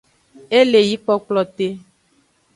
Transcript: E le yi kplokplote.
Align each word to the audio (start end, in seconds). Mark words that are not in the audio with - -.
E 0.57 0.59
le 0.71 0.79
yi 0.89 0.95
kplokplote. 1.01 1.67